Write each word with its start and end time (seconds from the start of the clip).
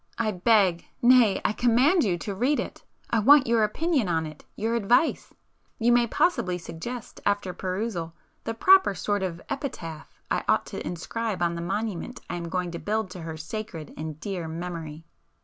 I 0.17 0.31
beg—nay 0.31 1.41
I 1.45 1.53
command 1.53 2.03
you 2.03 2.17
to 2.17 2.33
read 2.33 2.59
it!—I 2.59 3.19
want 3.19 3.45
your 3.45 3.63
opinion 3.63 4.07
on 4.09 4.25
it,—your 4.25 4.73
advice; 4.73 5.31
you 5.77 5.91
may 5.91 6.07
possibly 6.07 6.57
suggest, 6.57 7.21
after 7.23 7.53
perusal, 7.53 8.15
the 8.43 8.55
proper 8.55 8.95
sort 8.95 9.21
of 9.21 9.39
epitaph 9.47 10.19
I 10.31 10.43
ought 10.49 10.65
to 10.65 10.83
inscribe 10.83 11.43
on 11.43 11.53
the 11.53 11.61
monument 11.61 12.19
I 12.31 12.37
am 12.37 12.49
going 12.49 12.71
to 12.71 12.79
build 12.79 13.11
to 13.11 13.21
her 13.21 13.37
sacred 13.37 13.93
and 13.95 14.19
dear 14.19 14.47
memory!" 14.47 15.05